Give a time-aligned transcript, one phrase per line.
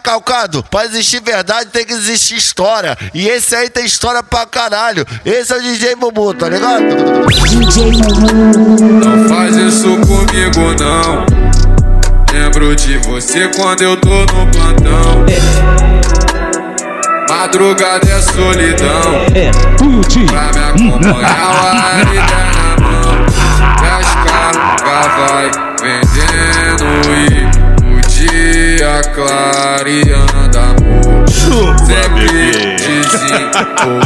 [0.00, 0.64] recalcado.
[0.70, 2.96] Pra existir verdade tem que existir história.
[3.12, 5.06] E esse aí tem história pra caralho.
[5.24, 6.82] Esse é o DJ Bubu, tá ligado?
[9.04, 11.26] Não faz isso comigo não.
[12.32, 15.26] Lembro de você quando eu tô no plantão.
[17.28, 19.14] Madrugada é solidão.
[19.34, 19.50] É.
[20.26, 23.26] Pra me acompanhar, a vida na mão.
[23.78, 24.20] Cargas
[25.16, 27.49] vai vendendo e
[29.02, 31.28] clareando amor.
[31.86, 32.76] Sempre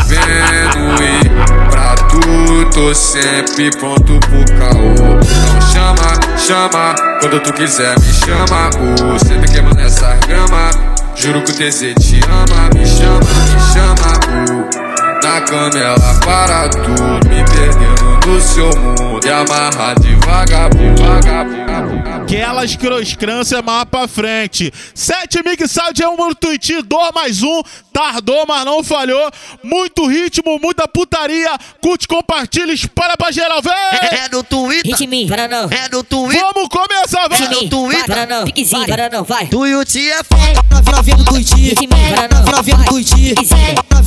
[0.09, 4.95] desenvolvendo e pra tu tô sempre pronto pro caô.
[4.95, 8.71] Então chama, chama, quando tu quiser me chama.
[8.79, 10.71] Uh, sempre queimando essa grama.
[11.17, 14.11] Juro que o TZ te ama, me chama, me chama.
[14.51, 14.85] Uh.
[15.23, 22.23] Na cama ela para tudo, me perdendo no seu mundo e amarra devagar, devagar, devagar.
[22.23, 24.73] Aquelas croscrância mais pra frente.
[24.95, 27.63] Sete mixado é um Murtuiti, dor mais um.
[27.93, 29.31] Tardou, mas não falhou.
[29.63, 31.51] Muito ritmo, muita putaria.
[31.83, 33.73] Curte, compartilha, espalha pra geral, vem!
[34.01, 35.69] É no Twitter, Ritme, para não.
[35.71, 36.41] é no Twitter.
[36.41, 37.39] Vamos começar, vai!
[37.39, 38.07] Ritme, Twitter.
[38.07, 38.45] para não.
[38.45, 39.47] Piquezinho, para não, vai.
[39.47, 40.65] Tuiuti é foda.
[40.93, 42.53] Novinha do Tuiti, Ritme, para não.
[42.53, 43.35] novinha do Piquezinho.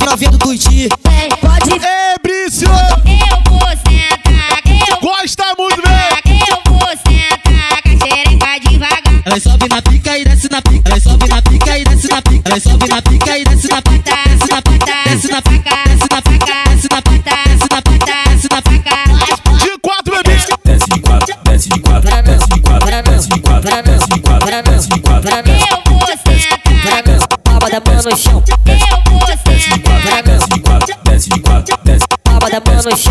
[0.04, 0.88] novinha do Tuiti.
[0.88, 2.68] Pode Ei, Brício!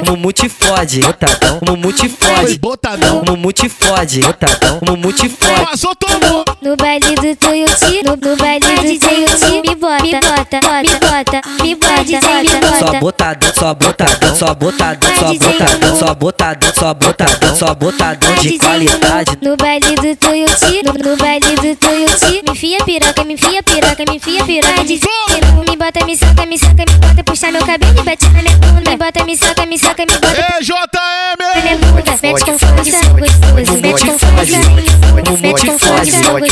[0.07, 3.23] Mumu te fode, botadão, Mumu te Foi fode, botadão.
[3.27, 5.67] Mumu te fode, botadão, Mumu te fode.
[5.67, 6.45] Passou, tomou!
[6.63, 11.41] No baile do Tuiuti, no, no baile do Tuiuti, me bota, me bota, me bota,
[11.61, 13.01] me bota, me Só bota.
[13.01, 19.39] botadão, só botadão, só botadão, só botadão, só botadão, só botadão, só botadão de qualidade.
[19.43, 24.05] No baile do Tuiuti, no, no baile do Tuiuti, me enfia piroca, me enfia piroca,
[24.09, 24.85] me enfia piroca
[25.69, 28.57] Me bota, me soca, me soca, me bota, puxa meu cabelo e bate na minha
[28.59, 28.91] bunda.
[28.91, 31.63] Me bota, me soca, me soca, me bota, Ei, na JM!
[31.63, 32.03] minha bunda.
[32.23, 36.52] Mete com força, mete com força, mete com força, mete com força.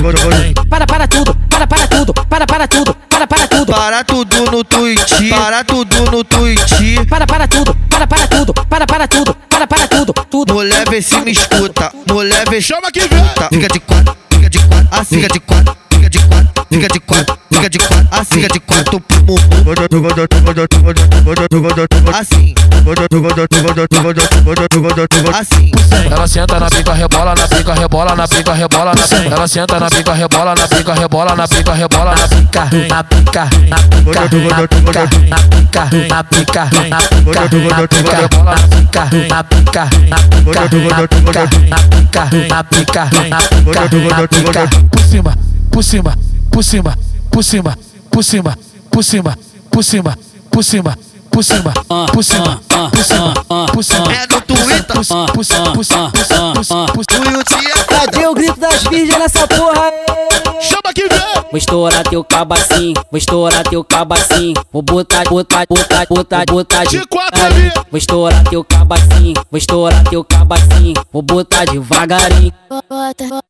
[0.00, 4.64] Para, para tudo, para, para tudo, para, para tudo, para, para tudo, Para tudo no
[4.64, 7.06] Twitch, para tudo no Twitch.
[7.06, 10.54] para, para tudo, para, para tudo, para, para tudo, para, para tudo, tudo.
[10.54, 13.22] Mulher vê se me escuta, mulher vê Chama que vem!
[13.52, 15.76] Fica de quatro, fica de quatro, assim fica de quatro,
[16.10, 19.40] de quatro, fica de quatro, fica de quatro, assim fica de quatro, pro bumbum.
[22.12, 22.54] Assim,
[25.40, 25.72] assim.
[26.10, 29.34] Ela senta na pica, rebola na pica, rebola na pica, rebola na pica.
[29.34, 33.48] Ela senta na pica, rebola na pica, rebola na pica, rebola na pica, na pica,
[33.68, 36.70] na pica, na pica, na pica, na pica, na pica,
[37.68, 43.04] na pica, rebola na pica, na pica, na pica, na pica, na pica, na pica,
[43.30, 44.68] na pica, na pica.
[44.90, 45.34] Por cima,
[45.70, 46.16] por cima,
[46.50, 46.96] por cima,
[47.30, 47.78] por cima,
[48.10, 48.58] por cima,
[48.90, 49.38] por cima,
[49.70, 50.18] por cima,
[50.50, 50.96] por cima.
[51.30, 51.74] Por cima,
[52.10, 52.60] por cima,
[52.90, 53.34] por cima,
[53.72, 54.12] por cima.
[54.12, 57.24] É no Twitter, Por cima, por cima, por cima, por cima, por cima, por cima.
[57.24, 59.92] Tuiuti é Cadê o grito das virgens nessa porra?
[60.60, 61.20] Chama que vem!
[61.50, 64.54] Vou estourar teu cabacinho, vou estourar teu cabacinho.
[64.72, 67.72] Vou botar, botar, botar, botar, botar De quatro ali!
[67.90, 70.94] Vou estourar teu cabacinho, vou estourar teu cabacinho.
[71.12, 72.52] Vou botar devagarinho.
[72.68, 73.40] Bota, Ah,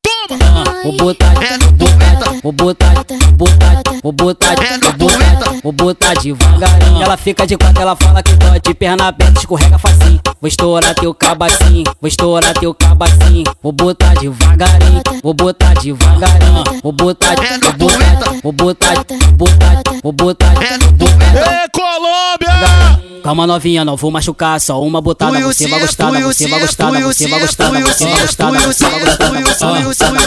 [0.84, 2.94] Vou botar, É no vou botar, vou botar,
[3.36, 5.60] vou botar, vou botar, É no vou botar, Twitter.
[5.62, 7.02] vou botar devagarinho.
[7.02, 10.20] Ela fica de quatro, ela fala que pode, de perna aberta, escorrega facinho.
[10.40, 13.44] Vou estourar teu cabacinho, vou estourar teu cabacinho.
[13.62, 16.64] Vou botar devagarinho, vou botar devagarinho.
[16.82, 18.94] Vou botar, É no vou botar, vou botar,
[19.36, 21.52] vou botar, vou botar, É no vou botar.
[21.52, 23.00] Ei, Colômbia!
[23.22, 27.28] Calma novinha, não vou machucar, só uma botada, você vai gostar, você vai gostar, você
[27.28, 30.19] vai gostar, você vai gostar, você vai gostar.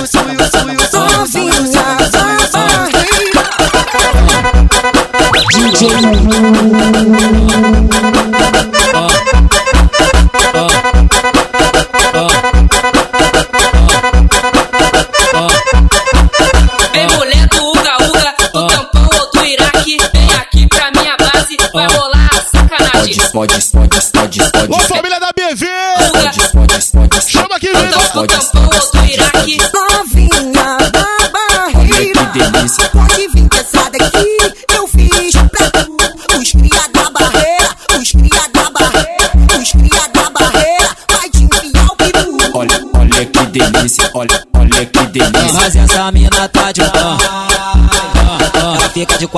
[5.54, 5.92] DJ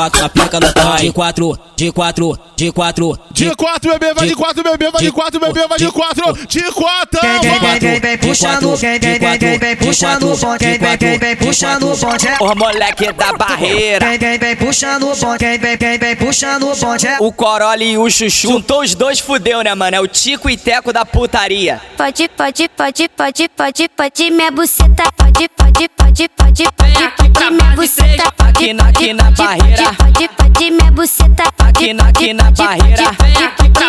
[0.05, 0.97] quatro na pica no pau.
[0.97, 3.19] De quatro, de quatro, de quatro.
[3.31, 6.47] De quatro, bebê, vai de quatro, bebê, vai de quatro, bebê, vai de quatro!
[6.47, 7.19] De quatro!
[7.99, 11.97] vem puxando, vem, vem, vem, vem, vem puxando o bonde, vem, vem, vem puxando o
[11.97, 12.27] bonde.
[12.39, 16.71] Ô moleque da barreira, Vem, vem, vem puxando o bonde, vem, vem, vem, vem puxando
[16.71, 17.07] o bonde.
[17.19, 18.49] o Corolla e o Chuchu.
[18.49, 19.97] Juntou os dois, fudeu, né, mano?
[19.97, 21.81] É o Tico e Teco da putaria.
[21.97, 25.03] Pode, pode, pode, pode, pode, pode, minha buceta.
[25.17, 28.31] Pode, pode, pode, pode, pode, pode, minha buceta.
[28.37, 29.83] Pode, pode, barreira.
[29.83, 31.64] Pode, pode, pode, minha buceta.
[31.67, 33.11] Aqui na- aqui na barreira.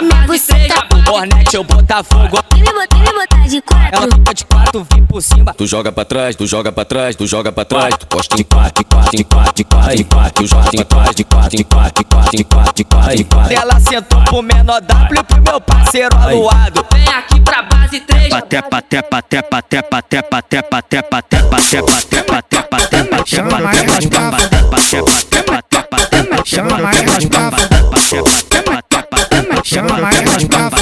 [0.03, 0.87] Minha buceta.
[1.11, 2.39] Hornet ou Botafogo.
[2.53, 4.19] Vem me botar, me botar de Ela quatro.
[4.19, 5.55] fica de quatro, vem por cima.
[5.55, 8.45] Tu joga pra trás, tu joga pra trás, tu joga pra trás, tu posta de
[8.45, 11.25] quatro, de quatro, de quatro, de quatro, de quatro, tu joga quatro, de quatro, de
[11.25, 12.45] quatro, de quatro, de
[12.85, 13.53] quatro, de quatro.
[13.55, 16.85] Ela sentou pro menor W e pro meu parceiro aluado.
[16.93, 18.29] Vem aqui pra base 3.
[18.29, 21.43] Paté, paté, paté, paté, paté, paté, paté, paté, paté, paté,
[21.83, 22.23] paté,
[22.63, 24.31] paté, paté, Chama mais paté, rasgava.
[24.31, 24.43] paté, paté, paté, paté, paté, paté, Chama mais rasgava.
[24.43, 25.76] paté, paté, paté, paté, paté,
[26.47, 27.57] chama mais raspava.
[29.65, 30.77] Chama mais raspava.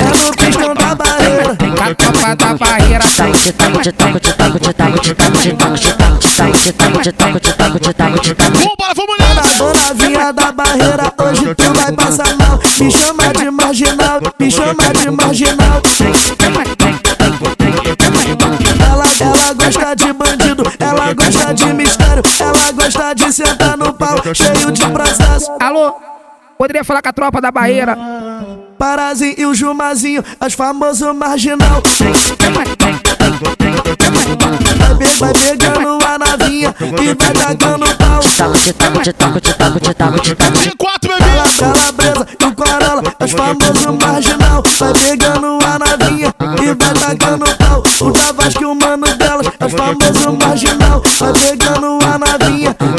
[0.00, 1.56] É no pistão da barreira.
[1.56, 3.02] Com a copa da barreira.
[3.02, 6.28] Sai de taco, de taco, de taco, de taco, de taco, de taco, de taco.
[6.28, 8.58] Sai de taco, de taco, de taco, de taco, de taco.
[8.58, 9.42] Vambora, vamos lá.
[9.56, 12.58] Dona novinha da barreira, hoje tu vai passar mal.
[12.78, 15.82] Me chama de marginal, me chama de marginal.
[18.90, 20.53] Ela, ela gosta de bandido
[22.84, 25.50] gosta de sentar no pau, cheio de processo.
[25.60, 25.94] Alô?
[26.58, 27.96] Poderia falar com a tropa da barreira?
[28.78, 31.82] Parazinho e o Jumazinho, as famosos marginal.
[32.52, 32.94] Vai, pe-
[35.18, 38.20] vai pegando a navinha e vai tacando pau.
[40.62, 41.34] De quatro, bebê!
[41.58, 44.62] Calabresa e o Corolla, os famosos marginal.
[44.78, 47.82] Vai pegando a navinha e vai tacando pau.
[48.00, 51.02] O Tavasco e o mano delas, os famosos marginal.
[51.18, 51.98] Vai pegando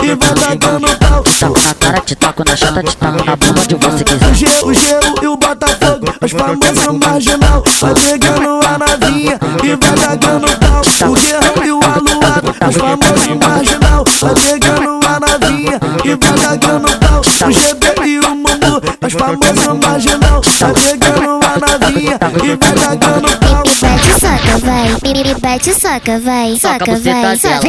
[0.05, 1.23] e vai tacando pau.
[1.23, 4.35] Taco na cara, te taco na chata, te taco na bunda onde você O quiser.
[4.35, 7.63] Gelo, o Gelo e o Botafogo, os famosos marginal.
[7.81, 10.81] Vai pegando a navinha e vai tacando pau.
[11.09, 14.05] O Guerrão e o Aluado, os famosos marginal.
[14.21, 17.21] Vai pegando a navinha e vai tacando pau.
[17.47, 20.41] O GB e o Mumu, os famosos marginal.
[20.59, 23.44] Vai pegando a navinha e vai tacando pau.
[23.75, 24.87] Me bate, soca, vai.
[25.03, 26.57] Me, me bate, soca, vai.
[26.57, 27.37] Soca, vai.
[27.37, 27.59] Soca.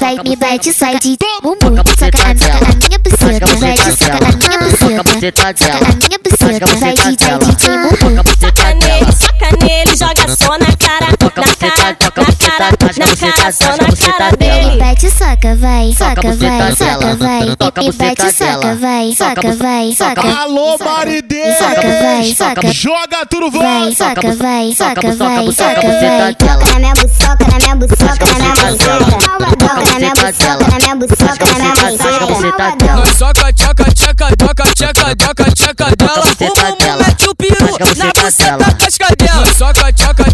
[0.00, 1.76] Vai, me bate, sai de bumbum.
[1.76, 3.46] Soca na, soca na minha buceta.
[3.56, 5.44] Vai de soca na minha buceta.
[5.58, 6.66] Soca na minha buceta.
[6.66, 8.22] Vai de, vai DJ bumbum.
[8.40, 13.70] Soca nele, soca nele, joga só na cara, na cara, na cara, na cara, só
[13.72, 14.36] na cara
[14.78, 15.92] Bate, soca, vai.
[15.92, 16.72] Soca, vai.
[16.72, 17.40] Soca, vai.
[17.84, 19.12] Me bate, soca, vai.
[19.12, 19.92] Soca, vai.
[19.92, 20.42] Soca.
[20.42, 21.58] Alô, marideira!
[21.58, 22.34] Soca, vai.
[22.34, 22.72] Soca.
[22.72, 23.92] Joga tudo, Vai, vai!
[23.94, 26.32] soca, vai, soca, vai, soca, vai.
[26.32, 29.04] Soca na minha buçoca, na minha buçoca, na minha buceta.
[29.04, 33.18] Soca na minha buçoca, na minha buçoca, na minha buceta.
[33.18, 36.22] Soca, tchaca, tchaca, tchaca, tchaca, tchaca, tchaca dela.
[36.22, 39.56] O bumbum mete o peru na buceta das cadelas.
[39.56, 40.24] Soca, tchaca,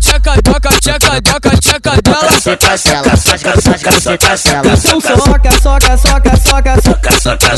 [0.42, 2.28] tchaca, tchaca, tchaca, tchaca, tchaca dela.
[4.75, 7.57] Então soca, soca, soca, soca, soca,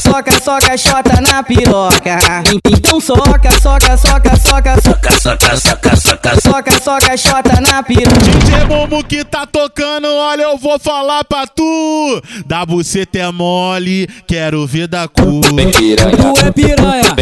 [0.00, 2.18] soca, soca, chota na piroca.
[2.70, 5.16] Então soca, soca, soca, soca, soca,
[6.40, 8.18] soca, soca, chota na piroca.
[8.18, 12.22] DJ Momo que tá tocando, olha, eu vou falar pra tu.
[12.46, 15.40] Da buceta é mole, quero ver da cu.
[15.78, 17.14] Piranha, Tu é piranha,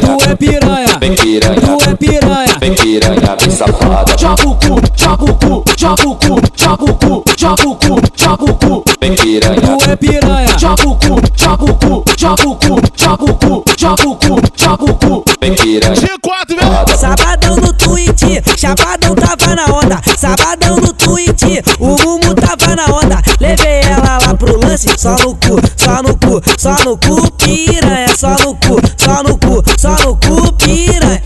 [0.00, 2.58] tu é piranha, vem piranha, tu é piranha.
[2.62, 4.16] Vem piranha, vem safada.
[4.16, 8.00] Joga o cu, joga o cu, joga o cu, joga o cu, joga o cu,
[8.16, 8.84] joga o cu.
[9.00, 13.24] Vem piranha, Tu é piranha, joga o cu, joga o cu, joga o cu, joga
[13.24, 15.24] o cu, joga o cu, joga o cu.
[15.40, 15.94] vem piranha.
[15.94, 16.96] De quatro, vem!
[16.96, 18.22] Sabadão no Twitch,
[18.56, 20.00] Chapadão tava na onda.
[20.16, 21.42] Sabadão no Twitch,
[21.80, 23.20] o Mumu tava na onda.
[23.40, 28.06] Levei ela lá pro lance, só no cu, só no cu, só no cu, piranha,
[28.16, 30.41] só no cu, só no cu, só no cu,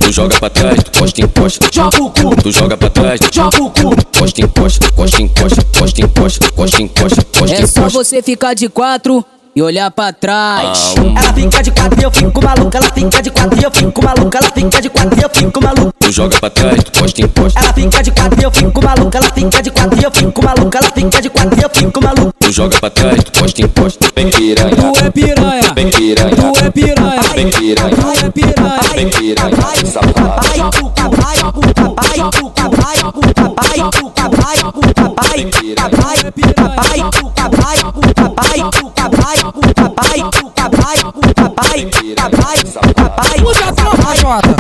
[0.00, 3.62] Tu joga pra trás, tu costa encosta, Joga o cu, tu joga pra trás, joga
[3.62, 3.90] o cu.
[4.18, 7.90] costa encosta, costa encosta, costa encosta, costa encosta, costa É só encosta.
[7.90, 9.24] você ficar de quatro
[9.56, 10.94] e olhar pra trás.
[10.98, 14.04] Ela fica de quatro e eu fico maluca, ela fica de quatro e eu fico
[14.04, 15.92] maluca, ela fica de quatro e eu fico maluca.
[15.98, 19.16] Tu joga pra trás, tu costa encosta, Ela fica de quatro e eu fico maluca,
[19.16, 22.04] ela fica de quatro e eu fico maluca, ela fica de quatro e eu fico
[22.04, 22.34] maluca.
[22.38, 26.64] tu joga pra trás, tu costa encosta, vem piranha, Tu é piranha, vem piranha, tu
[26.64, 28.80] é piranha, vem piranha, tu é piranha.
[28.94, 29.56] vem piranha,
[42.70, 43.36] safada.
[43.36, 44.54] Puxa a tropa, Jota.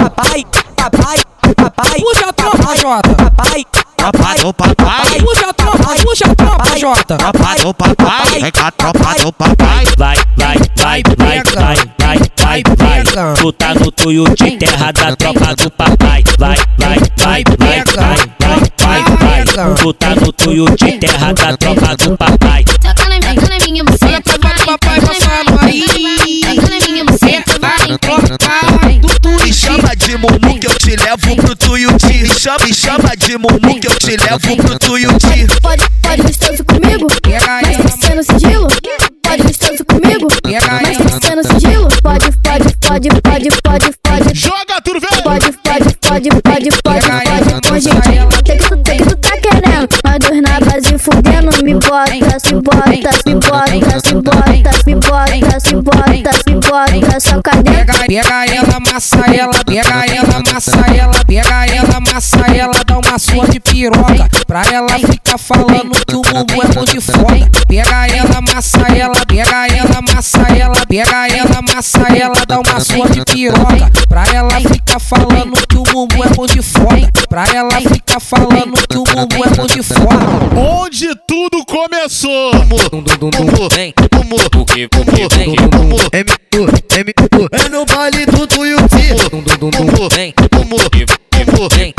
[1.98, 3.16] Puxa a tropa, Jota.
[3.96, 7.16] Tropa do papai, Puxa a tropa, puxa a tropa, Jota.
[7.16, 9.84] tropa do papai, vem com a tropa do papai.
[9.96, 13.34] Vai, vai, vai, vai, vai, vai, vai, vai.
[13.34, 16.24] Tu tá no tuiuti, terra da tropa do papai.
[16.38, 19.74] Vai, vai, vai, vai, vai, vai, vai, vai.
[19.74, 22.64] Tu tá no tuiuti, terra da tropa do papai.
[30.16, 32.06] De Mumu que eu te levo pro Tuiuti.
[32.06, 35.46] Me chama, me chama de Mumu que eu te levo pro Tuiuti.
[35.60, 38.68] Pode, pode gostoso comigo, mas ser no sigilo.
[39.22, 41.88] Pode gostoso comigo, mas ser no sigilo.
[42.02, 44.34] Pode, pode, pode, pode, pode, pode.
[44.34, 45.22] Joga tudo, velho!
[45.22, 48.42] Pode, pode, pode, pode, pode, pode, com gente.
[48.44, 49.88] Tem que tu, tem que tu tá querendo.
[50.02, 51.50] Mas dois na base fudendo.
[51.62, 56.15] Me bota, se bota, se bota, se bota, se bota, se bota,
[57.20, 57.70] só cadê?
[58.06, 63.46] Pega, ela, amassa ela, pega ela, amassa ela, pega ela, amassa ela, dá uma sua
[63.48, 64.28] de piroca.
[64.46, 67.50] Pra ela ficar falando que o bumbum é de foda.
[67.66, 73.08] Pega ela, amassa ela, pega ela, amassa ela, pega ela, amassa ela, dá uma sua
[73.08, 73.90] de piroca.
[74.08, 77.12] Pra ela ficar falando que o bumbum é de foda.
[77.28, 80.56] Pra ela ficar falando que o bumbum é de foda.
[80.56, 82.52] Onde tudo começou.
[83.70, 83.92] Vem,
[84.56, 84.96] o que, o
[87.04, 88.96] que, vem, É no baile do Tuiuti.
[90.14, 91.04] vem, que,
[91.76, 91.94] vem,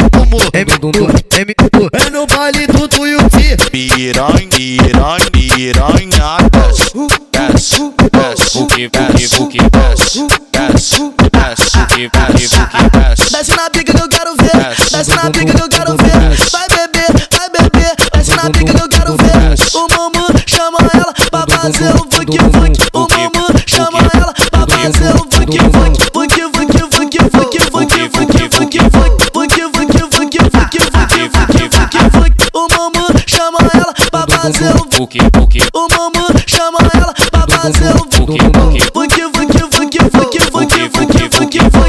[1.94, 3.58] É no baile do Tuiuti.
[3.70, 6.94] Piranha, piranha, piranha, desce,
[7.32, 7.92] desce, o
[8.68, 13.32] que, o que, o que, desce, desce, desce, o que, o que, o que, desce.
[13.32, 16.52] Desce na pica que eu quero ver, desce na pica que eu quero ver.
[16.52, 19.38] Vai beber, vai beber, desce na pica que eu quero ver.
[19.76, 22.67] O mamu chama ela pra fazer o funk funk.
[34.48, 35.62] fazer o buque, buque.
[35.74, 38.82] O mamu chama ela pra fazer o buque, buque.
[38.94, 41.87] Fuque, fuque, fuque, fuque, fuque, fuque, fuque, fuque.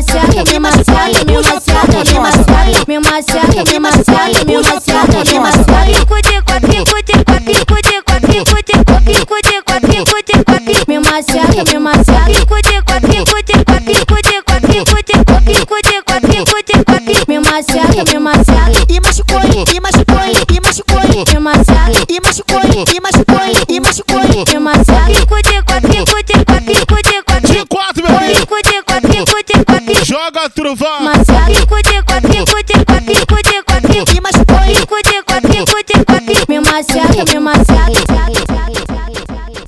[0.00, 0.79] demasiado, demasiado.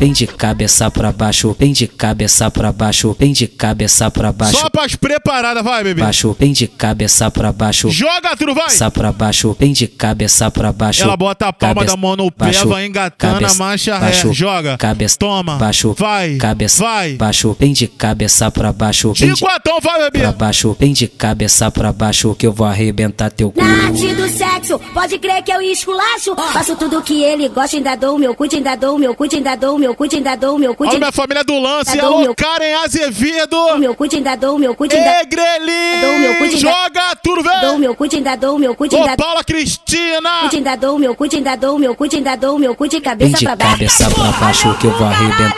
[0.02, 4.58] Bem de cabeça pra baixo, bem de cabeça pra baixo, bem de cabeça pra baixo,
[4.58, 6.02] Só pras preparadas, vai, bebê!
[6.02, 8.64] baixo, bem de cabeça pra baixo, Joga tudo, vai!
[8.64, 11.04] cabeça pra baixo, bem de cabeça pra baixo.
[11.04, 13.98] Ela bota a palma cabeça, da mão no pé, baixo, vai engatando cabeça, a marcha
[14.00, 14.34] baixo, ré.
[14.34, 14.76] Joga.
[14.76, 15.54] Cabeça, Toma.
[15.54, 16.34] baixo, Vai.
[16.34, 17.12] cabeça, Vai.
[17.12, 20.18] baixo, bem de cabeça pra baixo, De quatão, vai, bebê!
[20.18, 23.62] pra baixo, bem de cabeça pra baixo, que eu vou arrebentar teu cu.
[23.62, 26.34] Na arte do sexo, pode crer que eu esculacho.
[26.52, 29.28] Faço tudo que ele gosta, ainda dou o meu cu, ainda dou o meu cu,
[29.32, 31.58] ainda dou o meu meu cu te ainda dou, meu cu Olha minha família do
[31.58, 33.56] lance, dou, alô, meu- Karen Azevedo.
[33.74, 37.78] O meu cu te ainda dou, meu cu Dou te ainda- joga tudo, Dou velho.
[37.78, 40.30] meu cu te ainda dou, meu cu Ô, ainda Paula Cristina.
[40.44, 42.74] cu te ainda dou, meu cu te ainda dou, meu cu te ainda dou, meu
[42.74, 43.72] cu de cabeça de pra baixo.
[43.72, 45.56] cabeça pra baixo que eu vou arrebentar.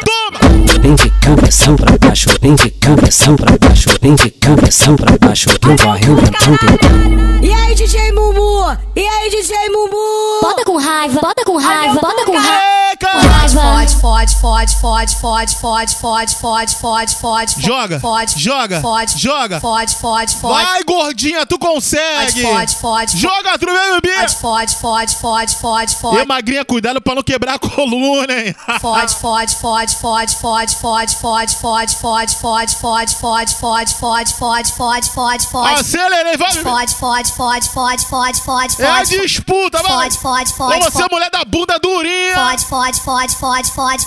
[0.81, 5.49] Vem de cabeça pra baixo, vem de cabeça pra baixo, vem de cabeça pra baixo
[5.61, 6.49] que eu vou arrebentar.
[7.43, 8.76] E aí, DJ Mumu?
[8.97, 10.41] E aí, DJ Mumu?
[10.43, 12.75] Bota com raiva, bota com raiva, bota com raiva.
[13.55, 19.61] Fode, fode, fode, fode, fode, fode, fode, fode, fode, fode, Joga, fode, joga, fode, joga.
[19.61, 20.64] fode, fode, fode.
[20.64, 22.43] Vai, gordinha, tu consegue.
[22.43, 24.28] Fode, fode, Joga tudo, meu bebê.
[24.28, 26.26] Fode, fode, fode, fode, E fode.
[26.26, 28.54] magrinha, cuidado pra não quebrar a coluna, hein.
[28.81, 31.57] Fode, fode, fode, fode, fode, fode, fode,
[31.97, 35.81] fode, fode, fode, fode, fode, fode, fode, fode, fode, fode, fode.
[35.81, 36.62] Acelerei, vai, bebê.
[36.71, 39.21] Fode, fode, fode, fode, fode, fode, É a fode.
[39.21, 39.93] disputa, vai.
[40.11, 40.73] Fode, fode, fode.
[40.73, 41.14] Como você, fode.
[41.14, 42.35] mulher da bunda durinha.
[42.35, 44.07] Fode, fode, fode, fode, fode,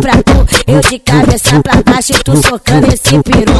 [0.00, 0.46] pra tu.
[0.66, 3.52] Eu de cabeça pra baixo, tu socando esse peru.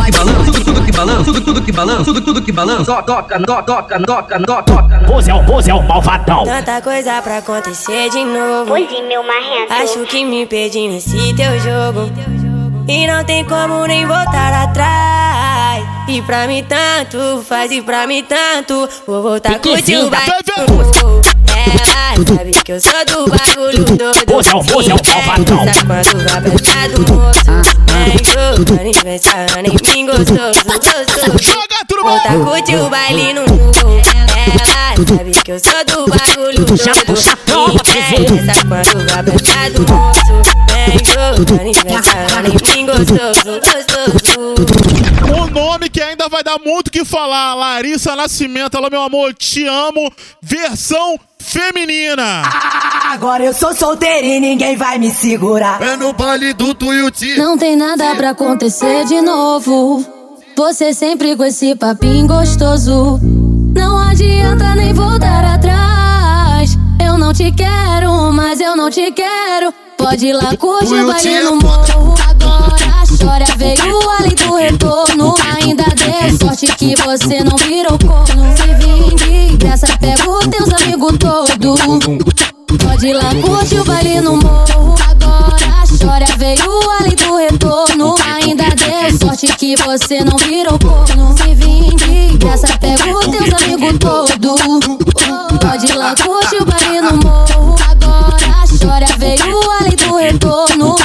[0.64, 2.84] Tudo que balança, tudo, tudo que balança, tudo, tudo que balança.
[2.84, 5.04] Toca, toca, toca, toca, toca, toca.
[5.06, 6.44] Pose é o pose é o malvadão.
[6.44, 8.72] Tanta coisa pra acontecer de novo.
[8.72, 9.72] Oi, meu marrento.
[9.72, 12.10] Acho que me perdi nesse teu jogo.
[12.88, 15.84] E não tem como nem voltar atrás.
[16.08, 18.88] E pra mim tanto, faz e pra mim tanto.
[19.06, 20.26] Vou voltar com o tio vai.
[21.66, 24.26] Ela sabe que eu sou do bagulho todo.
[24.26, 25.64] Pose é o pose é o malvadão.
[25.64, 27.89] Sabe quando vai apertar do moço?
[28.06, 31.38] lento, aniversário, nem gostoso, gostoso.
[31.42, 32.10] Joga tudo bom.
[32.10, 34.02] Volta, curte o baile no mundo.
[34.36, 34.64] Ela
[35.06, 37.88] sabe que eu sou do bagulho todo.
[37.88, 40.32] É essa quando vai pra do bolso.
[40.70, 44.54] Lento, aniversário, nem gostoso, gostoso.
[45.30, 45.89] O nome
[46.40, 47.54] vai dar muito o que falar.
[47.54, 50.10] Larissa Nascimento, ela, meu amor, te amo.
[50.42, 52.42] Versão feminina.
[53.10, 55.80] Agora eu sou solteira e ninguém vai me segurar.
[55.82, 57.36] É no baile do Tuiuti.
[57.36, 60.04] Não tem nada pra acontecer de novo.
[60.56, 63.20] Você sempre com esse papinho gostoso.
[63.74, 66.76] Não adianta nem voltar atrás.
[67.04, 69.72] Eu não te quero, mas eu não te quero.
[69.96, 72.19] Pode ir lá, curte o baile no morro.
[73.20, 75.34] Agora veio ali do retorno.
[75.56, 78.56] Ainda dei sorte que você não virou corno.
[78.56, 81.80] Se vir de graça, pega os teus amigos todos.
[82.82, 84.94] Pode ir lá, curte o baile no morro.
[85.08, 88.14] Agora chora, veio ali do retorno.
[88.36, 91.34] Ainda dei sorte que você não virou corno.
[91.36, 95.60] Se vir de graça, pega os teus amigos todos.
[95.60, 97.76] Pode ir lá, curte o baile no morro.
[97.90, 100.99] Agora chora, veio ali do retorno.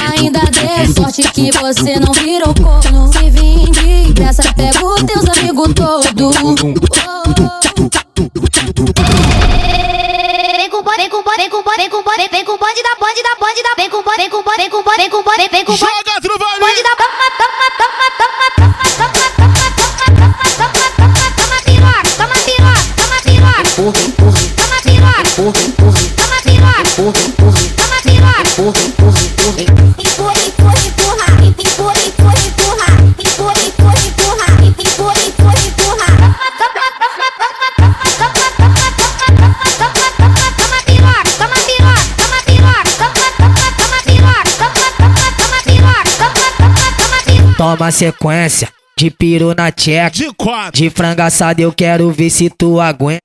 [1.15, 3.09] Sorte que você não virou corno.
[3.13, 6.35] Se vir de graça, pega os teus amigos todos.
[10.57, 12.83] Vem com bode, vem com bode, vem com bode, vem com bode, vem com bode
[12.83, 15.09] da bode da bode da vem com bode, vem com bode, vem com bode, vem
[15.09, 15.79] com bode, vem com bode.
[15.79, 16.59] Joga vai.
[16.59, 22.35] Bode da toma, toma, toma, toma, toma, toma, toma, toma, toma, toma, toma piroca, toma
[22.43, 23.63] piroca, toma piroca.
[23.71, 23.95] Toma
[24.83, 25.31] piroca.
[26.19, 27.15] Toma piroca.
[27.77, 28.94] Toma piroca.
[47.77, 50.09] Toma sequência de piru na tcheca.
[50.09, 50.31] De.
[50.71, 53.19] De frango assado eu quero ver se tu aguenta.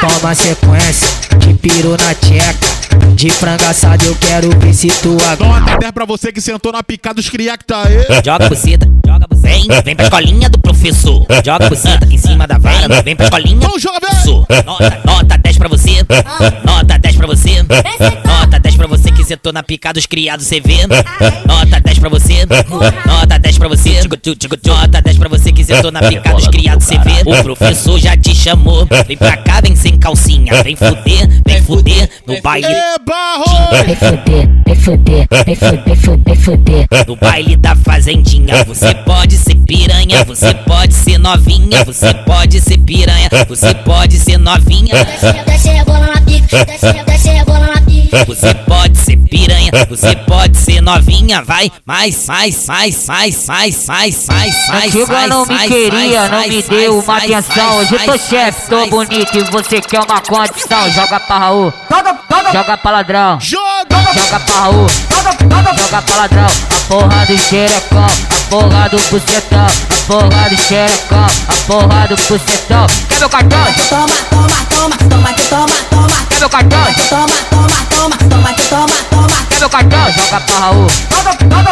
[0.00, 2.77] Toma sequência de piru na tcheca.
[3.14, 5.60] De frango assado eu quero ver se tu aguenta.
[5.60, 8.22] Nota 10 pra você que sentou na picada dos cria que tá aí.
[8.24, 9.48] Joga buceta, joga buceta.
[9.48, 11.26] Vem, vem pra escolinha do professor.
[11.44, 13.02] Joga buceta aqui em cima da vara.
[13.02, 13.58] Vem pra escolinha.
[13.60, 14.46] Vamos jogar, professor.
[14.64, 16.06] Nota, nota 10 pra você.
[16.64, 17.62] Nota 10 pra você.
[18.24, 20.86] Nota 10 pra você que sentou na picada dos criados, cê vê.
[21.46, 22.46] Nota 10 pra você.
[23.04, 24.02] Nota 10 pra você.
[24.64, 27.22] Nota 10 pra você que sentou na picada dos criados, cê vê.
[27.26, 28.86] O professor já te chamou.
[29.06, 30.62] Vem pra cá, vem sem calcinha.
[30.62, 32.68] Vem fuder, vem fuder no baile.
[33.04, 33.84] Barro!
[33.86, 36.86] Vem fuder, vem fuder, vem fuder, vem fuder, vem fuder.
[37.06, 42.78] No baile da fazendinha, você pode ser piranha, você pode ser novinha, você pode ser
[42.78, 45.04] piranha, você pode ser novinha.
[45.04, 47.77] Desce, desce, rebola na pica, desce, desce, rebola na.
[48.26, 53.86] Você pode ser piranha, você pode ser novinha, vai, mais, mais, mais, mais, mais, mais,
[53.86, 54.26] mais,
[54.68, 57.76] mais, Antiga não me queria, não me deu uma atenção.
[57.78, 60.90] Hoje eu tô chefe, tô bonito e você quer uma condição.
[60.92, 61.72] Joga pra Raul,
[62.52, 64.86] joga pra ladrão, joga pra Raul,
[65.76, 66.77] joga pra ladrão.
[66.88, 72.86] Porra do xerecão, a porra do bucetão, a porra do xerecão, a porra do bucetão.
[73.10, 73.64] Quer meu cartão?
[73.90, 76.08] Toma, toma, toma, toma, que toma, toma.
[76.30, 76.84] Quer meu cartão?
[77.10, 79.28] Toma, toma, toma, toma, que toma, toma.
[79.50, 80.12] Quer meu cartão?
[80.12, 80.88] Joga pra Raul,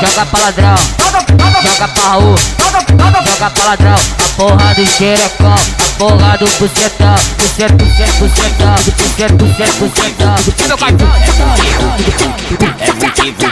[0.03, 0.77] joga pra ladrão,
[1.63, 2.37] joga pra Raul,
[3.25, 3.95] joga pra ladrão.
[3.95, 5.57] A porra do xerecão,
[5.99, 10.35] Bolado Bola no buceta, buceta, buceta, buceta, buceta, buceta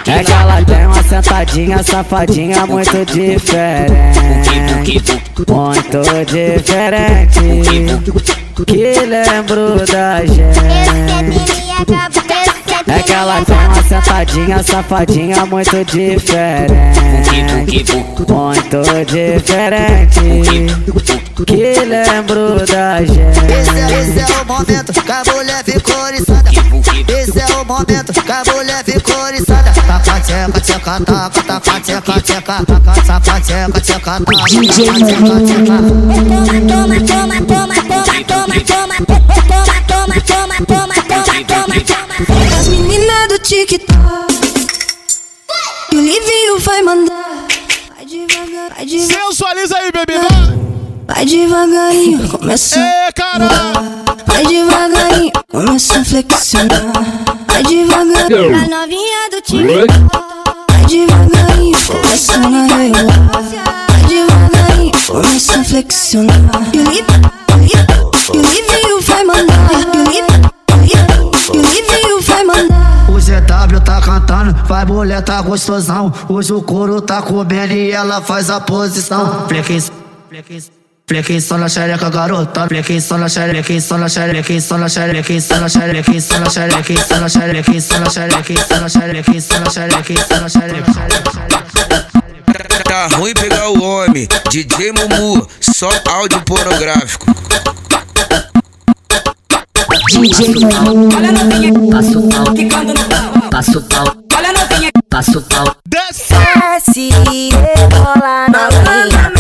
[0.07, 4.21] É que ela tem uma sentadinha, safadinha muito diferente.
[5.49, 7.41] Muito diferente.
[8.67, 10.61] Que lembro da gente.
[12.87, 17.01] É que ela tem uma sentadinha, safadinha muito diferente.
[18.29, 20.21] Muito diferente.
[21.47, 23.41] Que lembro da gente.
[23.53, 26.51] Esse é, esse é o momento que a mulher ficou oriçada.
[27.09, 29.73] Esse é o momento que a mulher ficou oriçada.
[29.73, 34.87] Taca, tcheca, tcheca, taca, taca, tcheca, tcheca, taca, taca, tcheca, tcheca, taca, DJ.
[34.87, 41.04] Toma, toma, toma, toma, toma, toma, toma, toma, toma, toma, toma,
[43.47, 43.67] E
[45.93, 47.47] o Livinho vai mandar.
[47.95, 49.27] Vai devagar, vai devagar.
[49.27, 50.31] Sensualiza aí, bebê, vai.
[51.07, 53.53] Vai devagarinho, começa Ê, caralho!
[54.27, 56.93] Vai devagarinho, começa a flexionar.
[57.47, 63.05] Vai devagarinho, a novinha do time Vai devagarinho, começa a rebolar
[63.91, 66.37] Vai devagarinho, começa a flexionar.
[66.73, 66.79] E
[68.31, 69.71] o livinho vai mandar.
[70.15, 70.55] E o
[70.85, 72.14] e o livinho
[73.35, 76.13] ZW tá cantando, vai mulher tá gostosão.
[76.29, 79.49] Hoje o couro tá comendo e ela faz a posição.
[79.49, 79.91] Flequis,
[80.29, 80.71] flequis.
[81.07, 82.69] Flequinho na xereca, garota.
[82.69, 87.65] Flequinho na xereca, flequinho na xereca, flequinho na xereca, flequinho na xereca, flequinho na xereca,
[87.65, 91.35] flequinho na xereca, flequinho na xereca, flequinho na xereca, flequinho na xereca, flequinho na xereca.
[92.85, 97.27] Tá ruim pegar o homem, DJ Mumu, só áudio pornográfico.
[100.15, 102.45] DJ Mumu, passo o pau,
[103.51, 104.05] passo o pau,
[105.11, 105.77] passo o pau.
[105.89, 106.35] Desce!
[106.75, 107.11] Desce,
[107.51, 109.33] rebola novinha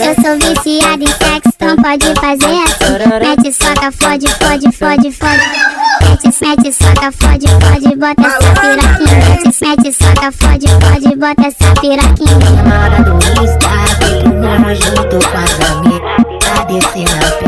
[0.00, 2.94] Eu sou viciada em sexo, então pode fazer assim.
[3.20, 5.42] Mete soca, fode, fode, fode, fode.
[6.02, 9.18] Mete, mete soca, fode, fode, bota essa piroquinha.
[9.28, 12.62] Mete, mete soca, fode, fode, bota essa piroquinha.
[12.62, 13.74] Na hora do Insta,
[14.74, 17.43] junto com as amigas Pra descer na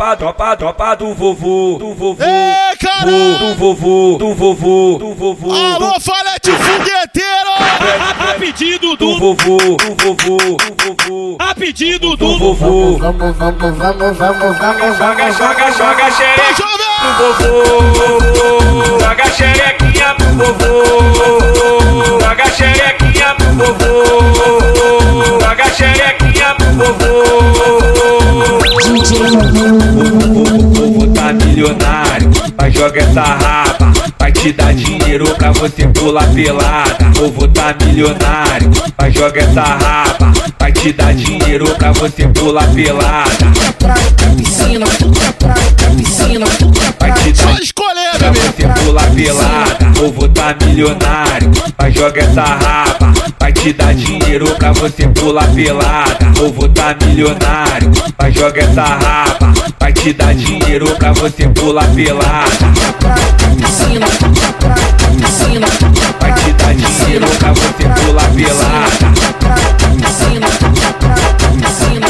[0.00, 3.38] Tropa, tropa, tropa do vovô, do vovô, Ê, caralho!
[3.38, 5.52] do vovô, do vovô, do vovô.
[5.52, 7.50] Alô, Falete Fogueteiro!
[8.18, 11.36] A pedido do vovô, do vovô, do vovô.
[11.38, 12.96] A pedido do vovô.
[12.96, 16.64] Vamos, vamos, vamos, vamos, vamos, Joga, vamos joga, joga xereca
[16.98, 18.49] Tá pro vovô.
[32.90, 33.92] Vai jogar essa raba.
[34.18, 37.06] Vai te dar dinheiro pra você pular pelada.
[37.06, 40.32] O povo tá milionário, vai jogar essa raba.
[40.58, 43.30] Vai te dar dinheiro pra você pular pelada.
[44.36, 44.86] Piscina,
[45.96, 46.46] piscina,
[46.98, 49.86] Vai te Só dar escolher, pra você pular pelada.
[49.86, 53.12] O povo tá milionário, vai jogar essa raba.
[53.38, 56.26] Vai te dar dinheiro pra você pular pelada.
[56.26, 59.49] O povo tá milionário, vai jogar essa raba.
[59.90, 62.46] Vai te dar dinheiro pra você pular pelada.
[63.58, 65.66] piscina, piscina,
[66.20, 69.10] Vai te dar dinheiro pra você pular pelada.
[70.00, 72.06] piscina, piscina.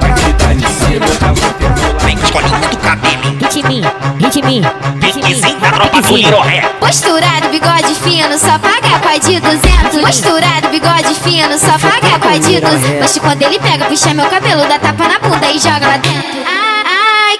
[0.00, 3.22] Vai te dar dinheiro pra você pular Vem escolinha do cabelo.
[3.38, 6.62] Ritminho, ritminho, Piquezinho da tropa do Liroré.
[6.80, 10.00] Posturado, bigode fino, só paga a de 200.
[10.00, 13.00] Posturado, bigode fino, só paga a de 200.
[13.00, 16.40] Mas quando ele pega, puxa meu cabelo, dá tapa na bunda e joga lá dentro.
[16.44, 16.69] Ai,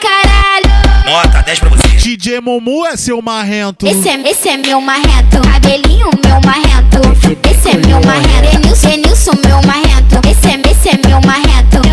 [0.01, 1.05] caralho.
[1.05, 1.89] Nota 10 pra você.
[1.89, 3.87] DJ Mumu é seu marrento.
[3.87, 7.01] Esse é, esse é meu marrento, cabelinho meu marrento.
[7.51, 10.29] Esse é meu marrento, Enilson, Enilson meu marrento.
[10.29, 11.90] Esse é, esse é meu marrento.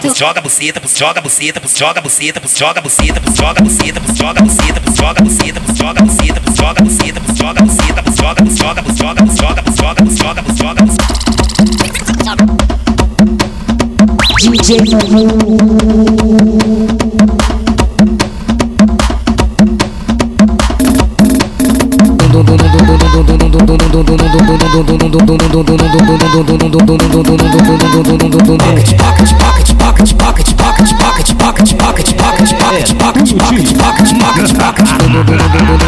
[0.00, 0.18] Marrento.
[0.18, 6.02] Joga buceta, joga buceta, joga buceta, joga buceta, joga buceta, joga buceta, joga buceta, joga
[6.02, 10.84] buceta, joga buceta, joga buceta, joga joga joga joga joga joga joga
[14.40, 14.80] DJ
[29.80, 35.80] покать, покать, покать, покать, покать, покать, покать, покать, покать, покать, покать, покать, покать.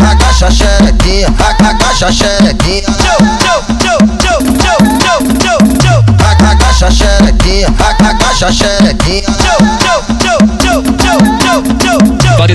[0.00, 3.29] Agacha a xerequinha, agacha a xerequinha.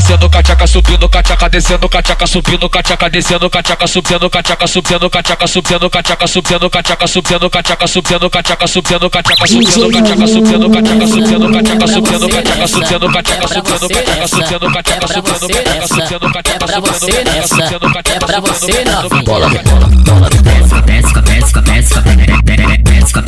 [0.06, 5.90] Descendo cachaca, subindo cachaca, descendo cachaca, subindo cachaca, descendo cachaca, subindo cachaca, subindo cachaca, subindo
[5.90, 12.68] cachaca, subindo cachaca, subindo cachaca, subindo cachaca, subindo cachaca, subindo cachaca, subindo cachaca, subindo cachaca,
[12.68, 17.94] subindo cachaca, subindo cachaca, subindo cachaca, subindo cachaca, subindo cachaca, subindo cachaca, você nessa, subindo
[17.94, 19.24] cachaca, é pra você novinha.
[19.24, 23.26] Bola, bola, bola, pesca, pesca, pesca, pesca, pesca.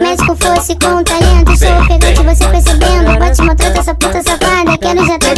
[0.00, 3.18] Mas se fosse com talento, sou ofegante, você percebendo.
[3.18, 5.34] Bate uma trota, essa puta safada, quero já ter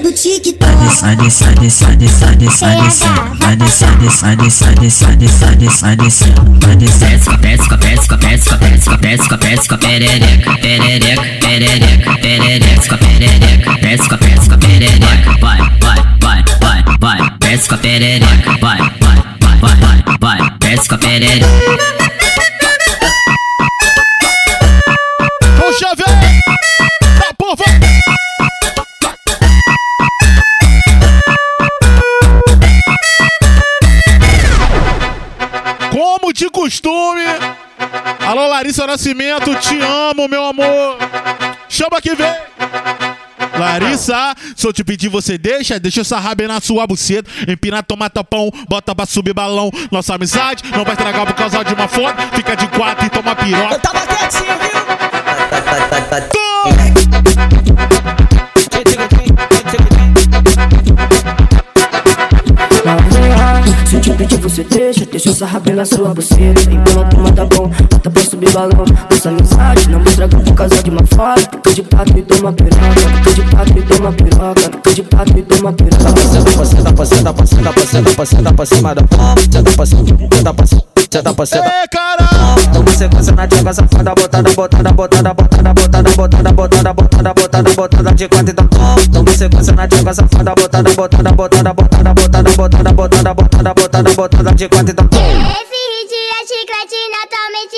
[0.00, 0.70] do TikTok.
[1.00, 3.08] Vai descer, descer, descer, descer, descer.
[3.40, 6.34] Vai descer, descer, descer, descer, descer, descer, descer.
[6.64, 7.08] Vai descer.
[7.10, 15.38] Pesca, pesca, pesca, pesca, pesca, pesca, pesca, perereca, perereca, perereca, perereca, perereca, pesca, pesca, perereca.
[15.40, 18.58] Vai, vai, vai, vai, vai, pesca, perereca.
[18.60, 19.76] Vai, vai, vai,
[20.20, 22.49] vai, vai, pesca, perereca.
[25.70, 26.06] Puxa, vem!
[27.16, 27.64] Tá, porra!
[35.92, 37.22] Como de costume.
[38.26, 40.98] Alô, Larissa Nascimento, te amo, meu amor.
[41.68, 42.34] Chama que vem.
[43.56, 45.78] Larissa, se eu te pedir, você deixa?
[45.78, 47.30] Deixa essa raba na sua buceta.
[47.46, 49.70] Empina, toma tapão, bota pra subir balão.
[49.92, 52.20] Nossa amizade não vai estragar por causa de uma foto.
[52.34, 53.74] Fica de quatro e toma piroca.
[53.74, 55.19] Eu tava quietinho,
[55.50, 56.30] Boom!
[64.60, 66.60] Você deixa, deixa essa raba na sua buceta.
[66.62, 68.84] Empina, toma tapão, bota pra subir balão.
[69.10, 71.40] Nossa amizade não estragar por causa de uma foto.
[71.40, 73.00] Fica de quatro e toma piroca.
[73.00, 74.60] Fica de quatro e toma piroca.
[74.60, 76.20] Fica de quatro e toma piroca.
[76.30, 79.02] Senta pra senta pra senta pra senta pra senta pra senta pra cima da
[79.40, 82.60] Senta pra senta senta pra senta pra senta É, caralho!
[82.68, 87.74] Então você coça na tcheca safada Botada, botada, botada, botada, botada, botada, botada, botada, botada,
[87.74, 88.68] botada de quatro então
[89.02, 94.14] Então você coça na tcheca safada Botada, botada, botada, botada, botada, botada, botada, botada, botada,
[94.14, 95.70] botada de quatro então F
[96.46, 97.76] chiclete natalmente.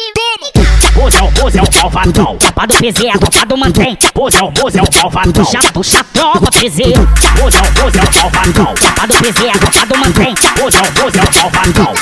[1.03, 2.39] Hoje é o, hoje é o malvadão.
[2.41, 3.99] Chapa do PZ, a tropa do mantém.
[4.15, 5.45] Hoje é o, hoje é o malvadão.
[5.45, 6.79] Puxa, puxa a tropa PZ.
[7.45, 8.77] Hoje é o, hoje é o malvadão.
[8.77, 10.35] Chapa do PZ, a tropa do mantém.
[10.65, 11.93] Hoje é o, hoje é o malvadão.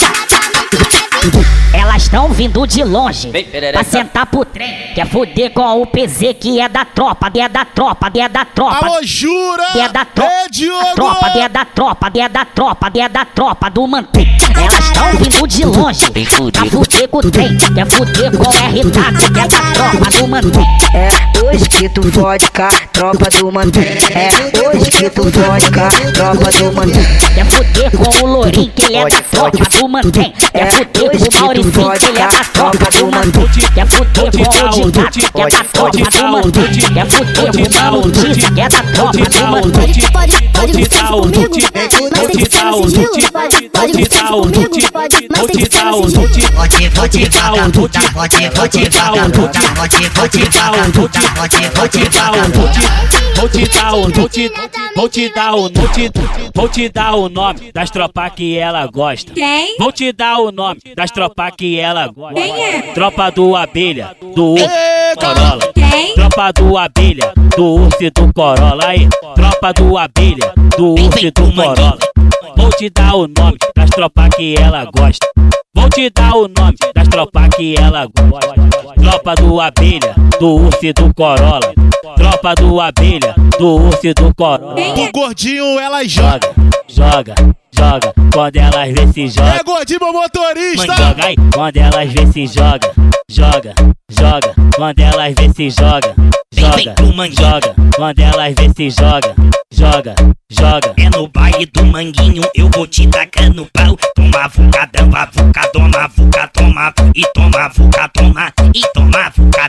[1.73, 3.31] Elas estão vindo de longe
[3.73, 4.93] pra sentar pro trem.
[4.95, 8.29] Quer fuder com o PZ que é da tropa, que é da tropa, que é
[8.29, 8.87] da tropa.
[8.87, 9.65] Alô, jura?
[9.73, 10.31] Que é da tropa.
[10.31, 10.95] É, Diogo!
[10.95, 14.40] Tropa, que é da tropa, que é da tropa, que é da tropa do mantém.
[14.57, 17.57] Elas estão vindo de longe pra fuder com o trem.
[17.57, 20.67] Quer fuder com o R-Taco, que é da tropa do mantém.
[20.95, 21.09] É
[21.45, 23.85] hoje que tu fode a tropa do mantém.
[23.85, 24.29] É
[24.69, 27.07] hoje que tu fode a tropa do mantém.
[27.35, 30.35] Quer fuder com o Lourinho, que ele é da tropa do mantém.
[30.53, 33.49] Quer fuder com o Mauricinho, que ele é da tropa do mantém.
[33.75, 36.71] Quer fuder com o Dicato, que é da tropa do mantém.
[36.95, 39.91] Quer fuder com o Malutiza, que é da tropa do mantém.
[40.13, 43.33] Pode, pode, pode, comigo, mas tem que ser no sigilo.
[43.33, 47.29] Pode, pode, um, vou te, vou te dar um, vou te, vou te, vou te
[47.29, 50.29] dar um, vou te, vou te, vou te dar um, vou te, vou te, vou
[50.29, 52.81] te dar um, vou te, vou te, vou te dar um, vou te,
[53.37, 54.53] vou te dar um, vou te,
[54.95, 56.13] vou te dar um, vou te,
[56.55, 59.33] vou te dar o nome das tropas que ela gosta.
[59.33, 59.77] Quem?
[59.79, 62.35] Vou te dar o nome das tropas que ela gosta.
[62.35, 62.83] Quem é?
[62.93, 64.69] Tropa do abelha, do urso,
[65.19, 65.73] Corolla.
[65.75, 66.15] Quem?
[66.15, 68.87] Tropa do abelha, do urso e do Corolla.
[68.87, 72.10] Aí, tropa do abelha, do urso e do Corolla.
[72.57, 75.27] Vou te dar o nome das tropas que ela gosta.
[75.75, 78.55] Vou te dar o nome das tropas que ela gosta.
[79.01, 81.73] Tropa do abelha, do urso e do Corolla.
[82.17, 84.75] Tropa do abelha, do urso e do Corolla.
[84.75, 86.53] Do gordinho ela joga.
[86.89, 87.35] Joga,
[87.73, 89.57] joga, quando elas vê se joga.
[89.57, 90.87] É gordinho meu motorista.
[90.87, 92.93] Mãe, joga aí, quando elas vê se joga.
[93.31, 93.75] Joga,
[94.11, 96.15] joga, quando elas vê se joga.
[96.53, 96.95] Joga,
[97.31, 99.35] joga, quando elas vê se joga.
[99.73, 100.15] Joga,
[100.51, 100.95] joga.
[100.97, 103.97] É no baile do manguinho, eu vou te tacar no pau.
[104.17, 109.69] Toma vucadão, avuca, toma vuca, toma e toma vuca, toma e toma vuca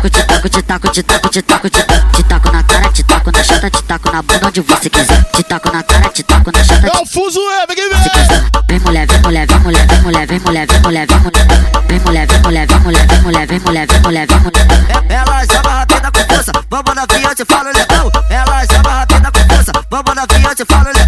[0.09, 3.03] te taco, te taco, te taco, te taco, te taco, te taco na cara, te
[3.03, 5.23] taco na chota, te taco na bunda onde você quiser.
[5.31, 6.87] Te taco na cara, te taco na chota.
[6.87, 8.43] É o fuso, é, vem quiser.
[8.67, 11.41] Vem mulher, vem mulher, vem mulher, vem mulher, vem mulher, vem mulher, vem mulher.
[11.87, 15.05] Vem mulher, vem mulher, vem mulher, vem mulher, vem mulher, vem mulher, vem mulher.
[15.09, 18.11] Ela joga rápida com força, vamos na via, te falo legal.
[18.29, 21.00] Ela joga rápida com força, vamos na via, te falo legal.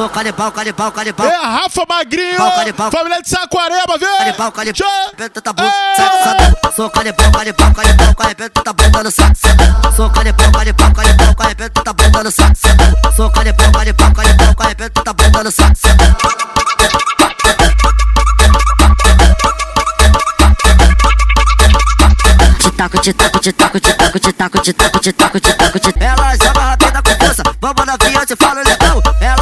[0.00, 1.26] Sou canibal, canibal, canibal.
[1.26, 2.90] É a Rafa Magrinho, Pau, canibal.
[2.90, 4.16] família de Saquarema, vem!
[4.16, 5.70] Canibal, canibal, arrebenta tá bom.
[6.74, 9.34] Sou canibal, canibal, canibal, arrebenta tá bom, dando saco.
[9.94, 12.54] Sou canibal, canibal, canibal, arrebenta tá bom, dando saco.
[13.14, 15.74] Sou canibal, canibal, canibal, arrebenta tá bom, dando saco.
[22.58, 25.52] Te taco, te taco, te taco, te taco, te taco, te taco, te taco, te
[25.52, 29.02] taco, te Ela joga rápida com força, vamos na via, te falo legal.
[29.20, 29.39] Ela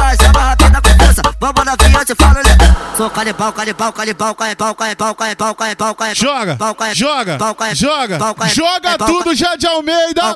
[1.77, 2.79] via, te legal.
[2.95, 6.15] Sou canibal, canibal, canibal, canibal, canibal, canibal, canibal, canibal.
[6.15, 6.57] Joga,
[6.93, 7.37] joga,
[7.73, 8.17] joga,
[8.53, 10.35] joga tudo já de Almeida.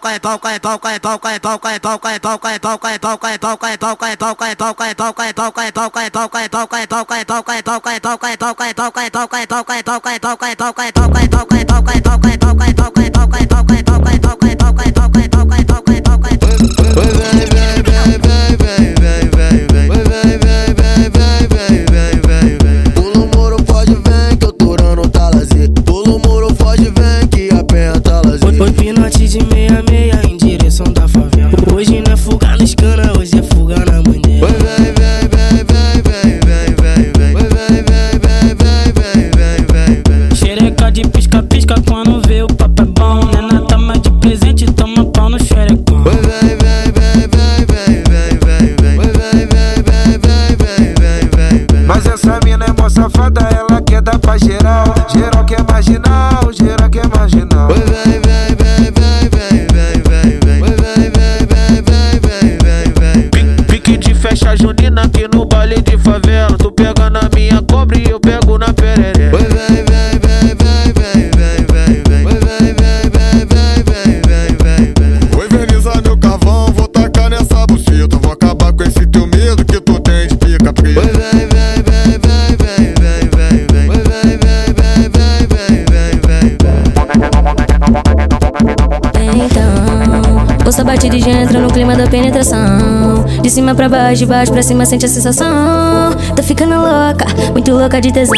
[93.83, 96.11] Pra baixo, de baixo pra cima, sente a sensação.
[96.35, 98.33] Tá ficando louca, muito louca de tesão.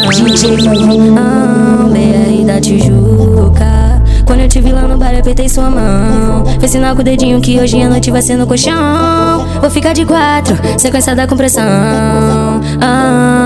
[1.18, 4.02] Ah, BR da Tijuca.
[4.26, 6.44] Quando eu te vi lá no bar, apertei sua mão.
[6.60, 9.46] Fez sinal com o dedinho que hoje a noite vai ser no colchão.
[9.62, 11.64] Vou ficar de quatro, sequência da compressão.
[12.82, 13.45] Ah,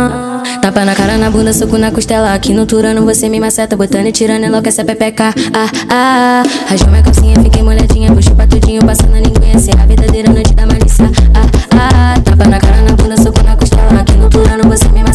[0.69, 2.33] tapa na cara, na bunda, soco na costela.
[2.33, 5.33] Aqui no turano você me maceta, botando e tirando, enlouquece a pepeca.
[5.51, 8.13] Ah, ah, rasgou minha calcinha, fiquei molhadinha.
[8.13, 9.57] Puxou pra tudinho, passando a linguinha.
[9.57, 11.09] Ser a verdadeira noite da malícia.
[11.33, 13.99] Ah, ah, tapa na cara, na bunda, soco na costela.
[13.99, 15.08] Aqui no turano você me maceta,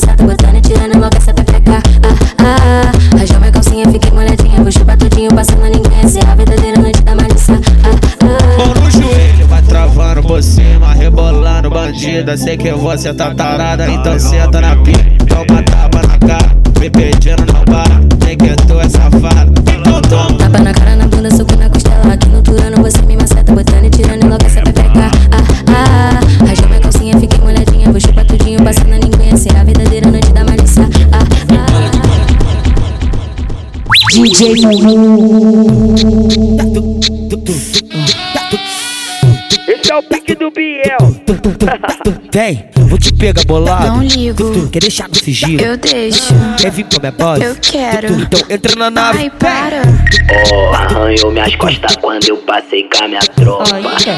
[11.95, 16.91] bandida, sei que você tá tarada, então senta na pica, toma tapa na cara, me
[16.91, 20.39] pedindo não para, nem que tu é safada, então toma.
[20.39, 22.13] Tapa na cara, na bunda, soco na costela.
[22.13, 24.91] Aqui no turano você me maceta, botando e tirando e logo essa pepeca.
[24.97, 26.47] Ah, ah, ah.
[26.47, 27.93] Rasgou minha calcinha, fiquei molhadinha.
[27.93, 29.37] Puxou pra tudinho, passando a linguinha.
[29.37, 30.89] Ser a verdadeira noite da malícia.
[31.13, 31.65] Ah, ah.
[34.13, 34.55] DJ
[39.67, 40.64] Esse é o pique do Biel.
[42.33, 43.87] Vem, vou te pegar bolado.
[43.87, 44.69] Não ligo.
[44.69, 45.63] Quer deixar no sigilo?
[45.63, 46.35] Eu deixo.
[46.59, 47.45] Quer vir pra minha base?
[47.45, 48.13] Eu quero.
[48.21, 49.19] Então entra na nave.
[49.19, 49.83] Ai, para.
[50.53, 53.65] Oh, arranhou minhas costas quando eu passei com a minha tropa.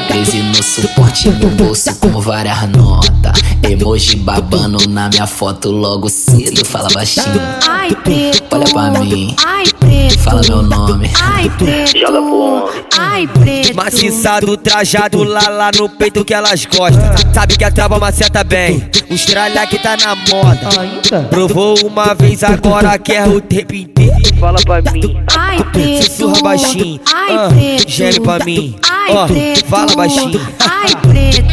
[0.07, 3.39] 13 no suporte no bolso com várias notas.
[3.63, 6.65] Emoji babando na minha foto logo cedo.
[6.65, 7.41] Fala baixinho.
[7.67, 8.43] Ai, preto.
[8.51, 9.35] Olha pra mim.
[9.45, 10.19] Ai, preto.
[10.19, 11.09] Fala meu nome.
[11.21, 11.97] Ai, preto.
[11.97, 12.85] Joga pro homem.
[12.97, 13.75] Ai, preto.
[13.75, 17.06] Maciçado, trajado lá lá no peito que elas gostam.
[17.33, 18.89] Sabe que a trava maceta bem.
[19.09, 21.27] Os tralha que tá na moda.
[21.29, 24.15] Provou uma vez, agora quer o tempo inteiro.
[24.39, 25.23] Fala pra mim.
[25.35, 26.03] Ai, preto.
[26.05, 26.99] Sussurra baixinho.
[27.13, 27.89] Ai, ah, preto.
[27.89, 28.75] Geme pra mim.
[28.89, 29.65] Ai, preto.
[29.65, 30.41] fala baixinho.
[30.59, 31.47] Ai, preto.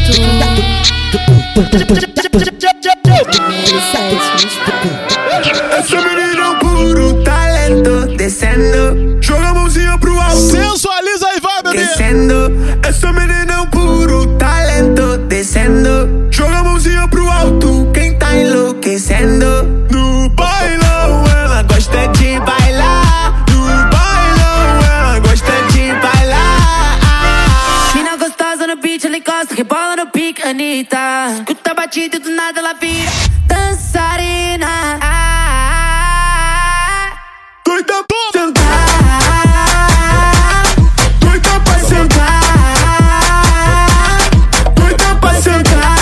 [5.79, 6.64] Esse menino
[30.45, 30.99] Anitta.
[31.39, 33.11] Escuta a batida e do nada ela vira
[33.47, 34.99] dançarina.
[35.01, 36.33] Ah,
[37.65, 38.65] Doida pra sentar.
[41.19, 42.43] Doida pra sentar.
[44.75, 45.97] Doida pra sentar.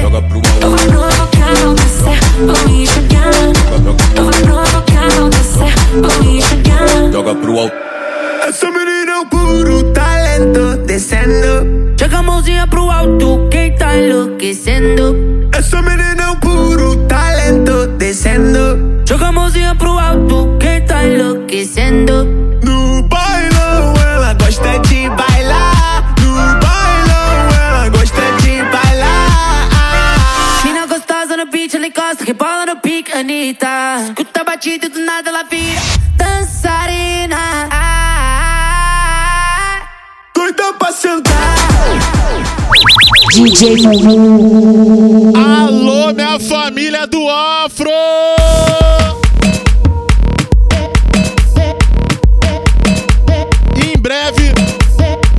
[0.00, 3.30] Joga pro Eu vou provocar, não descer, vou enxergar.
[3.70, 7.12] Eu vou provocar, não descer, vou enxergar.
[7.12, 7.76] Joga pro alto.
[8.48, 9.92] Essa menina é um puro
[12.18, 15.48] a mãozinha pro alto, quem tá enlouquecendo?
[15.56, 19.04] Essa menina é um puro talento descendo.
[19.06, 22.24] Joga a mãozinha pro alto, quem tá enlouquecendo?
[22.64, 26.14] No bailão, ela gosta de bailar.
[26.20, 29.68] No bailão, ela gosta de bailar.
[30.64, 33.68] Mina gostosa no beat, ela encosta, rebola no pique, Anitta.
[34.08, 35.80] Escuta a batida e do nada ela vira
[36.16, 37.38] dançarina.
[40.34, 41.37] Doida pra sentar.
[43.30, 43.76] DJ
[45.36, 47.90] Alô, minha família do Afro!
[53.76, 54.52] Em breve,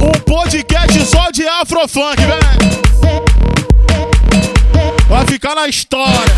[0.01, 2.39] um podcast só de Afrofunk, velho!
[5.09, 6.29] Vai ficar na história!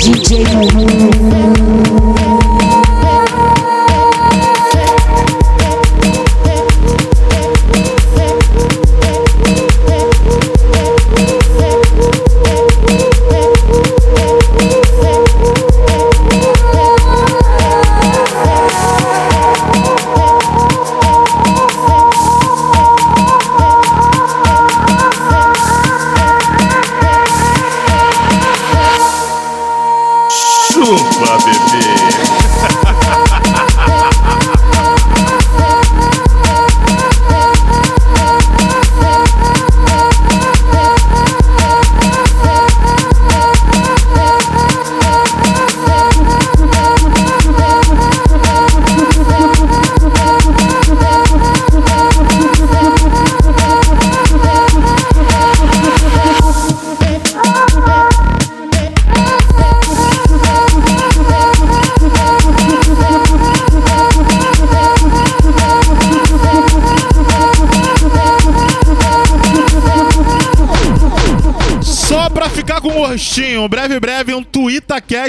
[0.00, 1.75] DJ Chupa,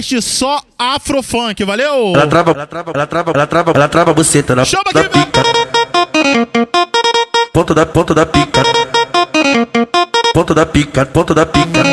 [0.07, 2.13] TwitterCast só Afrofunk, valeu?
[2.15, 5.03] Ela trava, ela trava, ela trava, ela trava, ela trava a buceta na Chama da
[5.03, 5.43] pica.
[7.51, 8.63] Ponto da ponto da pica.
[10.33, 11.83] Ponto da pica, ponto da pica.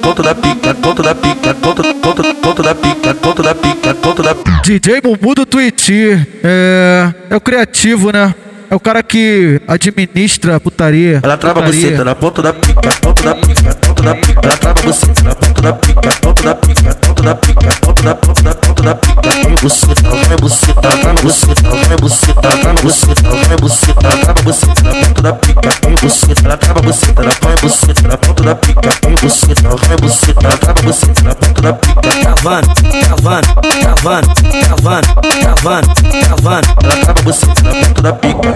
[0.00, 4.22] Ponto da pica, ponto da pica, ponto, ponto, ponto da pica, ponto da pica, ponto
[4.22, 8.34] da DJ Bumbum do Twitch é, é o criativo, né?
[8.68, 11.20] é o cara que administra a putaria.
[11.22, 11.90] Ela trava putaria.
[11.90, 14.40] você, tá na ponta da pica, ponta da pica, ponta da pica.
[14.42, 18.02] Ela trava você, tá na ponta da pica, ponta da pica, ponta da pica, ponta
[18.02, 19.22] da ponta da ponta da pica.
[19.22, 23.30] Trava você, tá, vai você, tá, vai você, tá, vai você, tá, vai você, tá,
[23.30, 27.12] vai você, tá, trava você, tá na ponta da pica, põe você, ela trava você,
[27.12, 30.56] tá na põe você, tá na ponta da pica, põe você, tá, vai você, tá,
[30.56, 31.96] trava você, tá na ponta da pica.
[32.22, 32.68] Cavando,
[33.08, 33.48] cavando,
[33.80, 34.28] cavando,
[34.76, 35.08] cavando,
[35.42, 35.88] cavando,
[36.28, 36.68] cavando.
[36.82, 38.55] Ela trava você, tá na ponta da pica.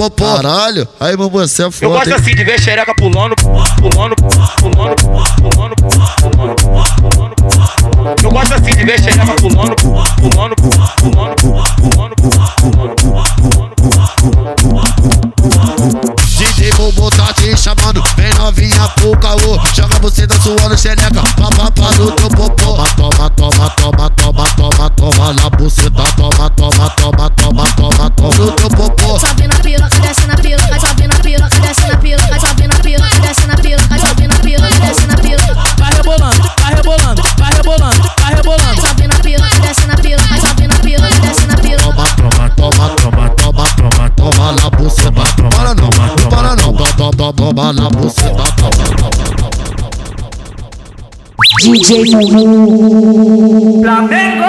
[0.00, 0.24] popô.
[0.24, 1.84] Caralho, aí você é foda.
[1.84, 4.16] Eu gosto assim de ver xereca pulando, pulando, pulando,
[4.56, 4.96] pulando,
[5.36, 7.34] pulando, pulando.
[8.22, 12.16] Eu gosto assim de ver xereca pulando, pulando, pulando, pulando,
[16.38, 19.60] DJ Bobo tá te chamando, vem novinha pro caô.
[19.74, 22.50] Joga você da suando xereca, papapá no teu popô.
[22.96, 26.02] Toma, toma, toma, toma, toma, toma na buceta,
[47.50, 48.44] Toma, na buceta.
[51.58, 52.04] DJ
[53.80, 54.44] Flamengo.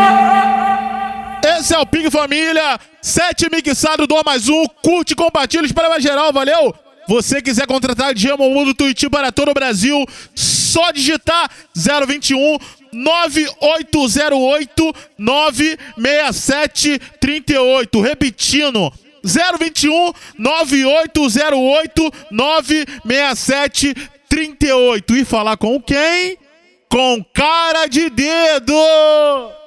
[1.43, 6.32] Esse é o Pig Família, sete mixado do mais um, curte, compartilha, espalha pra geral,
[6.32, 6.76] valeu?
[7.08, 12.60] Você quiser contratar DJ Mundo Tuiuti para todo o Brasil, só digitar 021
[12.93, 18.02] 9808 967 38.
[18.02, 18.93] Repetindo,
[19.24, 23.94] 021 9808 967
[24.30, 25.16] 38.
[25.18, 26.38] E falar com quem?
[26.90, 29.61] Com cara de dedo!